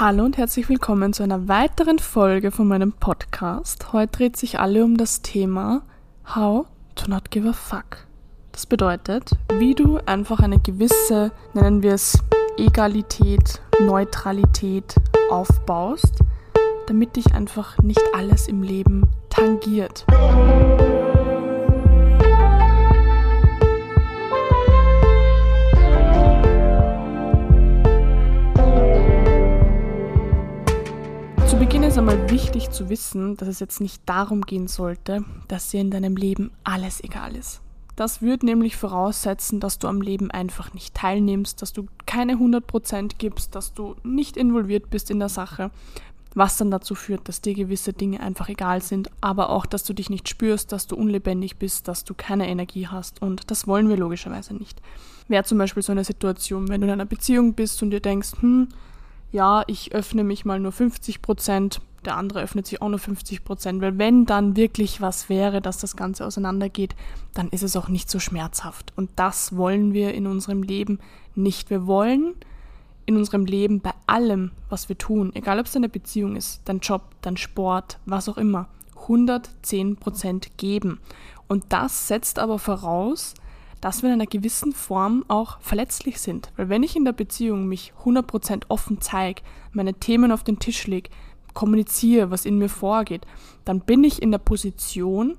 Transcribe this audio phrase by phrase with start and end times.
[0.00, 3.92] Hallo und herzlich willkommen zu einer weiteren Folge von meinem Podcast.
[3.92, 5.82] Heute dreht sich alle um das Thema
[6.34, 7.98] How to not give a fuck.
[8.50, 12.18] Das bedeutet, wie du einfach eine gewisse, nennen wir es
[12.58, 14.96] Egalität, Neutralität
[15.30, 16.18] aufbaust,
[16.88, 20.04] damit dich einfach nicht alles im Leben tangiert.
[31.94, 35.92] Ist einmal wichtig zu wissen, dass es jetzt nicht darum gehen sollte, dass dir in
[35.92, 37.60] deinem Leben alles egal ist.
[37.94, 43.12] Das würde nämlich voraussetzen, dass du am Leben einfach nicht teilnimmst, dass du keine 100%
[43.16, 45.70] gibst, dass du nicht involviert bist in der Sache,
[46.34, 49.92] was dann dazu führt, dass dir gewisse Dinge einfach egal sind, aber auch, dass du
[49.92, 53.88] dich nicht spürst, dass du unlebendig bist, dass du keine Energie hast und das wollen
[53.88, 54.82] wir logischerweise nicht.
[55.28, 58.32] Wäre zum Beispiel so eine Situation, wenn du in einer Beziehung bist und dir denkst,
[58.40, 58.66] hm,
[59.34, 63.42] ja, ich öffne mich mal nur 50 Prozent, der andere öffnet sich auch nur 50
[63.42, 66.94] Prozent, weil wenn dann wirklich was wäre, dass das Ganze auseinandergeht,
[67.34, 68.92] dann ist es auch nicht so schmerzhaft.
[68.94, 71.00] Und das wollen wir in unserem Leben
[71.34, 71.68] nicht.
[71.68, 72.36] Wir wollen
[73.06, 76.78] in unserem Leben bei allem, was wir tun, egal ob es eine Beziehung ist, dein
[76.78, 78.68] Job, dein Sport, was auch immer,
[79.02, 81.00] 110 Prozent geben.
[81.48, 83.34] Und das setzt aber voraus,
[83.84, 86.50] dass wir in einer gewissen Form auch verletzlich sind.
[86.56, 90.86] Weil wenn ich in der Beziehung mich 100% offen zeige, meine Themen auf den Tisch
[90.86, 91.10] lege,
[91.52, 93.26] kommuniziere, was in mir vorgeht,
[93.66, 95.36] dann bin ich in der Position,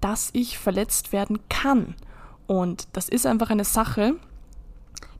[0.00, 1.94] dass ich verletzt werden kann.
[2.46, 4.14] Und das ist einfach eine Sache,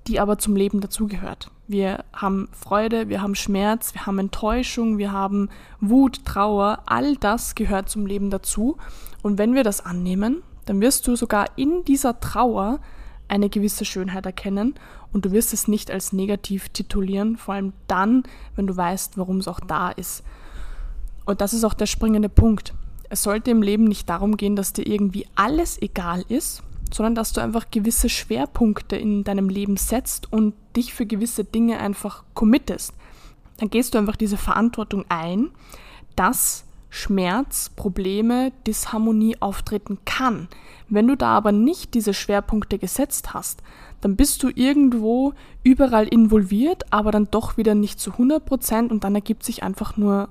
[0.07, 1.51] die aber zum Leben dazugehört.
[1.69, 5.51] Wir haben Freude, wir haben Schmerz, wir haben Enttäuschung, wir haben
[5.83, 8.79] Wut, Trauer, all das gehört zum Leben dazu.
[9.21, 12.81] Und wenn wir das annehmen, dann wirst du sogar in dieser Trauer
[13.29, 14.75] eine gewisse Schönheit erkennen
[15.13, 18.25] und du wirst es nicht als negativ titulieren, vor allem dann,
[18.57, 20.23] wenn du weißt, warum es auch da ist.
[21.25, 22.75] Und das ist auch der springende Punkt.
[23.09, 27.33] Es sollte im Leben nicht darum gehen, dass dir irgendwie alles egal ist, sondern dass
[27.33, 32.95] du einfach gewisse Schwerpunkte in deinem Leben setzt und dich für gewisse Dinge einfach committest.
[33.59, 35.51] Dann gehst du einfach diese Verantwortung ein,
[36.17, 40.49] dass Schmerz, Probleme, Disharmonie auftreten kann.
[40.91, 43.63] Wenn du da aber nicht diese Schwerpunkte gesetzt hast,
[44.03, 45.33] dann bist du irgendwo
[45.63, 49.97] überall involviert, aber dann doch wieder nicht zu 100 Prozent und dann ergibt sich einfach
[49.97, 50.29] nur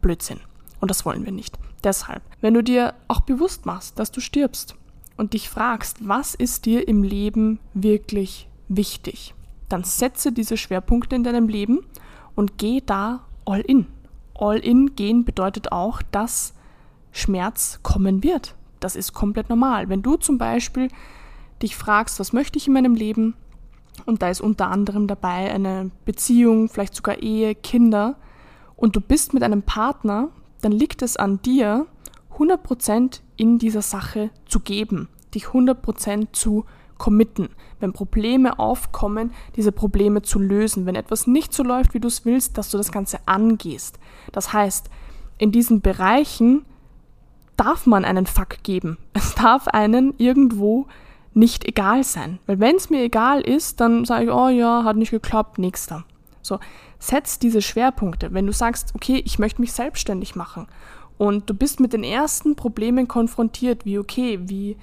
[0.00, 0.38] Blödsinn.
[0.78, 1.58] Und das wollen wir nicht.
[1.82, 4.76] Deshalb, wenn du dir auch bewusst machst, dass du stirbst
[5.16, 9.34] und dich fragst, was ist dir im Leben wirklich wichtig,
[9.68, 11.80] dann setze diese Schwerpunkte in deinem Leben
[12.36, 13.88] und geh da all in.
[14.42, 16.54] All-in gehen bedeutet auch, dass
[17.12, 18.56] Schmerz kommen wird.
[18.80, 19.88] Das ist komplett normal.
[19.88, 20.88] Wenn du zum Beispiel
[21.62, 23.34] dich fragst, was möchte ich in meinem Leben,
[24.04, 28.16] und da ist unter anderem dabei eine Beziehung, vielleicht sogar Ehe, Kinder,
[28.74, 30.30] und du bist mit einem Partner,
[30.60, 31.86] dann liegt es an dir,
[32.36, 36.64] 100% in dieser Sache zu geben, dich 100% zu
[36.98, 37.48] committen,
[37.80, 42.24] wenn Probleme aufkommen, diese Probleme zu lösen, wenn etwas nicht so läuft, wie du es
[42.24, 43.98] willst, dass du das Ganze angehst.
[44.32, 44.88] Das heißt,
[45.38, 46.64] in diesen Bereichen
[47.56, 48.98] darf man einen Fuck geben.
[49.14, 50.86] Es darf einen irgendwo
[51.34, 52.38] nicht egal sein.
[52.46, 56.04] Weil wenn es mir egal ist, dann sage ich, oh ja, hat nicht geklappt, nächster.
[56.42, 56.58] So,
[56.98, 58.32] setz diese Schwerpunkte.
[58.32, 60.66] Wenn du sagst, okay, ich möchte mich selbstständig machen
[61.18, 64.76] und du bist mit den ersten Problemen konfrontiert, wie okay, wie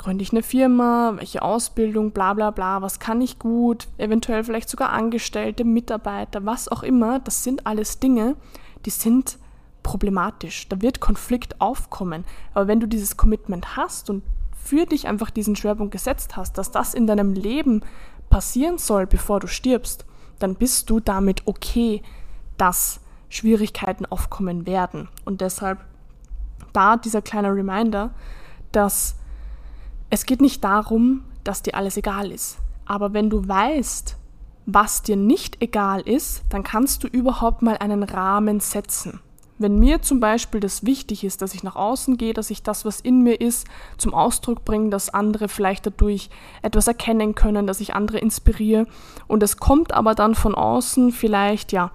[0.00, 4.70] gründe ich eine Firma, welche Ausbildung, bla bla bla, was kann ich gut, eventuell vielleicht
[4.70, 8.34] sogar Angestellte, Mitarbeiter, was auch immer, das sind alles Dinge,
[8.86, 9.38] die sind
[9.82, 10.68] problematisch.
[10.70, 12.24] Da wird Konflikt aufkommen.
[12.54, 14.22] Aber wenn du dieses Commitment hast und
[14.56, 17.82] für dich einfach diesen Schwerpunkt gesetzt hast, dass das in deinem Leben
[18.30, 20.06] passieren soll, bevor du stirbst,
[20.38, 22.00] dann bist du damit okay,
[22.56, 25.08] dass Schwierigkeiten aufkommen werden.
[25.26, 25.78] Und deshalb
[26.72, 28.14] da dieser kleine Reminder,
[28.72, 29.19] dass
[30.10, 32.58] es geht nicht darum, dass dir alles egal ist.
[32.84, 34.16] Aber wenn du weißt,
[34.66, 39.20] was dir nicht egal ist, dann kannst du überhaupt mal einen Rahmen setzen.
[39.58, 42.84] Wenn mir zum Beispiel das wichtig ist, dass ich nach außen gehe, dass ich das,
[42.84, 43.66] was in mir ist,
[43.98, 46.30] zum Ausdruck bringe, dass andere vielleicht dadurch
[46.62, 48.86] etwas erkennen können, dass ich andere inspiriere
[49.28, 51.90] und es kommt aber dann von außen vielleicht, ja,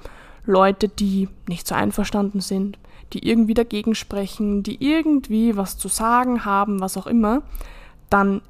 [0.45, 2.77] Leute, die nicht so einverstanden sind,
[3.13, 7.41] die irgendwie dagegen sprechen, die irgendwie was zu sagen haben, was auch immer,
[8.15, 8.41] dann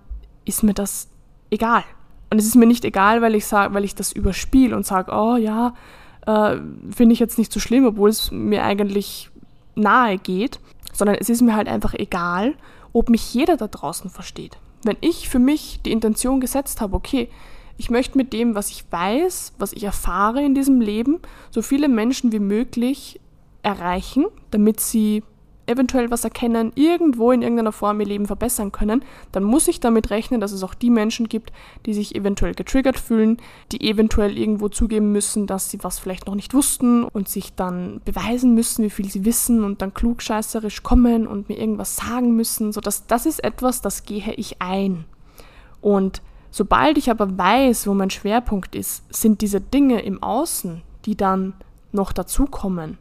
[0.45, 1.09] ist mir das
[1.50, 1.83] egal.
[2.29, 5.12] Und es ist mir nicht egal, weil ich sage, weil ich das überspiele und sage,
[5.12, 5.73] oh ja,
[6.27, 6.57] äh,
[6.91, 9.31] finde ich jetzt nicht so schlimm, obwohl es mir eigentlich
[9.73, 10.59] nahe geht,
[10.94, 12.53] sondern es ist mir halt einfach egal,
[12.94, 14.59] ob mich jeder da draußen versteht.
[14.83, 17.29] Wenn ich für mich die Intention gesetzt habe, okay,
[17.77, 21.19] Ich möchte mit dem, was ich weiß, was ich erfahre in diesem Leben,
[21.51, 23.19] so viele Menschen wie möglich
[23.63, 25.23] erreichen, damit sie
[25.67, 30.09] eventuell was erkennen, irgendwo in irgendeiner Form ihr Leben verbessern können, dann muss ich damit
[30.09, 31.51] rechnen, dass es auch die Menschen gibt,
[31.85, 33.38] die sich eventuell getriggert fühlen,
[33.71, 38.01] die eventuell irgendwo zugeben müssen, dass sie was vielleicht noch nicht wussten und sich dann
[38.06, 42.71] beweisen müssen, wie viel sie wissen und dann klugscheißerisch kommen und mir irgendwas sagen müssen.
[42.71, 45.06] So dass das ist etwas, das gehe ich ein.
[45.81, 46.21] Und
[46.51, 51.53] sobald ich aber weiß, wo mein Schwerpunkt ist, sind diese Dinge im Außen, die dann
[51.91, 52.97] noch dazukommen,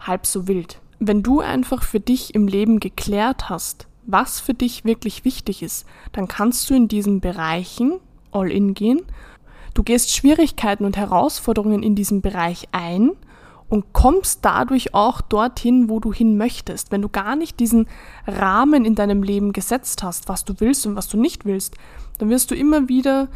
[0.00, 4.84] halb so wild wenn du einfach für dich im Leben geklärt hast, was für dich
[4.84, 7.98] wirklich wichtig ist, dann kannst du in diesen Bereichen
[8.30, 9.02] all in gehen.
[9.74, 13.10] Du gehst Schwierigkeiten und Herausforderungen in diesem Bereich ein
[13.68, 16.92] und kommst dadurch auch dorthin, wo du hin möchtest.
[16.92, 17.88] Wenn du gar nicht diesen
[18.26, 21.74] Rahmen in deinem Leben gesetzt hast, was du willst und was du nicht willst,
[22.18, 23.28] dann wirst du immer wieder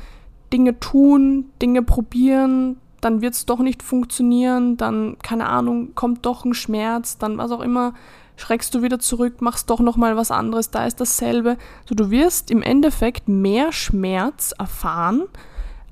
[0.52, 6.44] Dinge tun, Dinge probieren, dann wird es doch nicht funktionieren, dann, keine Ahnung, kommt doch
[6.44, 7.94] ein Schmerz, dann was auch immer,
[8.36, 11.56] schreckst du wieder zurück, machst doch nochmal was anderes, da ist dasselbe.
[11.86, 15.24] So, du wirst im Endeffekt mehr Schmerz erfahren,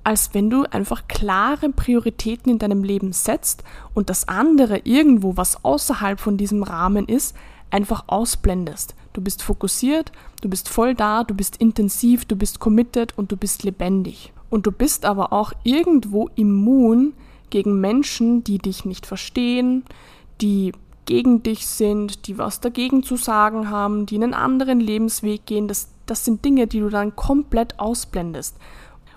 [0.05, 3.63] als wenn du einfach klare Prioritäten in deinem Leben setzt
[3.95, 7.37] und das andere irgendwo, was außerhalb von diesem Rahmen ist,
[7.71, 8.95] einfach ausblendest.
[9.13, 13.37] Du bist fokussiert, du bist voll da, du bist intensiv, du bist committed und du
[13.37, 14.33] bist lebendig.
[14.51, 17.15] Und du bist aber auch irgendwo immun
[17.51, 19.85] gegen Menschen, die dich nicht verstehen,
[20.41, 20.73] die
[21.05, 25.67] gegen dich sind, die was dagegen zu sagen haben, die einen anderen Lebensweg gehen.
[25.67, 28.57] Das, das sind Dinge, die du dann komplett ausblendest.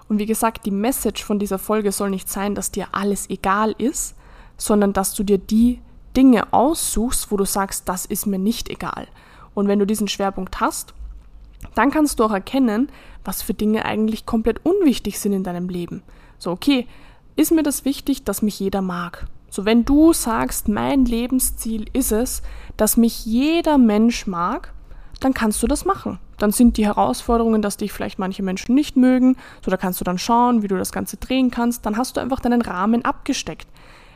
[0.07, 3.75] Und wie gesagt, die Message von dieser Folge soll nicht sein, dass dir alles egal
[3.77, 4.15] ist,
[4.57, 5.79] sondern dass du dir die
[6.15, 9.07] Dinge aussuchst, wo du sagst, das ist mir nicht egal.
[9.53, 10.93] Und wenn du diesen Schwerpunkt hast,
[11.75, 12.89] dann kannst du auch erkennen,
[13.23, 16.03] was für Dinge eigentlich komplett unwichtig sind in deinem Leben.
[16.37, 16.87] So, okay,
[17.35, 19.27] ist mir das wichtig, dass mich jeder mag?
[19.49, 22.41] So, wenn du sagst, mein Lebensziel ist es,
[22.77, 24.73] dass mich jeder Mensch mag,
[25.19, 26.19] dann kannst du das machen.
[26.37, 30.03] Dann sind die Herausforderungen, dass dich vielleicht manche Menschen nicht mögen, so da kannst du
[30.03, 33.67] dann schauen, wie du das Ganze drehen kannst, dann hast du einfach deinen Rahmen abgesteckt.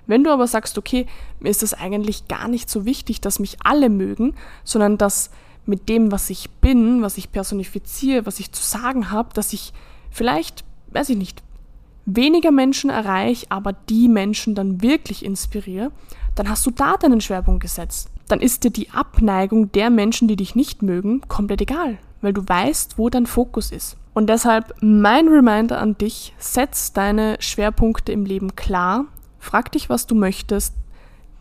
[0.08, 1.06] Wenn du aber sagst, okay,
[1.40, 5.32] mir ist es eigentlich gar nicht so wichtig, dass mich alle mögen, sondern dass
[5.66, 9.74] mit dem, was ich bin, was ich personifiziere, was ich zu sagen habe, dass ich
[10.12, 11.44] vielleicht, weiß ich nicht,
[12.06, 15.92] weniger Menschen erreiche, aber die Menschen dann wirklich inspiriere,
[16.36, 18.10] dann hast du da deinen Schwerpunkt gesetzt.
[18.28, 22.48] Dann ist dir die Abneigung der Menschen, die dich nicht mögen, komplett egal, weil du
[22.48, 23.98] weißt, wo dein Fokus ist.
[24.14, 29.06] Und deshalb mein Reminder an dich, setz deine Schwerpunkte im Leben klar,
[29.40, 30.74] frag dich, was du möchtest,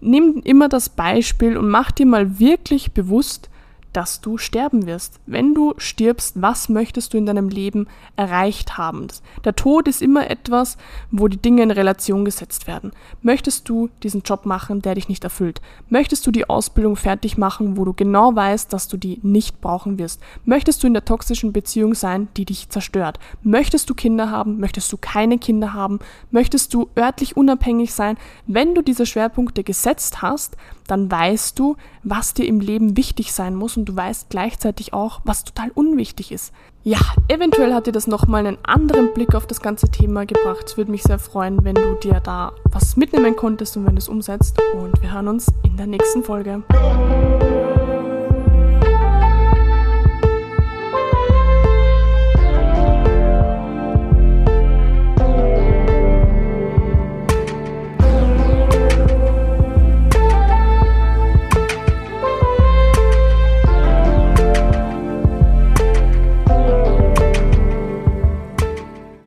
[0.00, 3.49] nimm immer das Beispiel und mach dir mal wirklich bewusst,
[3.94, 5.20] dass du sterben wirst.
[5.25, 7.87] Wenn du stirbst, was möchtest du in deinem Leben
[8.17, 9.08] erreicht haben?
[9.44, 10.76] Der Tod ist immer etwas,
[11.11, 12.93] wo die Dinge in Relation gesetzt werden.
[13.23, 15.61] Möchtest du diesen Job machen, der dich nicht erfüllt?
[15.88, 19.99] Möchtest du die Ausbildung fertig machen, wo du genau weißt, dass du die nicht brauchen
[19.99, 20.20] wirst?
[20.44, 23.19] Möchtest du in der toxischen Beziehung sein, die dich zerstört?
[23.43, 24.58] Möchtest du Kinder haben?
[24.58, 26.00] Möchtest du keine Kinder haben?
[26.31, 28.17] Möchtest du örtlich unabhängig sein?
[28.46, 30.56] Wenn du diese Schwerpunkte gesetzt hast,
[30.87, 35.21] dann weißt du, was dir im Leben wichtig sein muss und du weißt gleichzeitig auch,
[35.25, 36.53] was total unwichtig ist.
[36.83, 36.99] Ja,
[37.29, 40.65] eventuell hat dir das nochmal einen anderen Blick auf das ganze Thema gebracht.
[40.67, 44.01] Es würde mich sehr freuen, wenn du dir da was mitnehmen konntest und wenn du
[44.01, 44.61] es umsetzt.
[44.75, 46.63] Und wir hören uns in der nächsten Folge.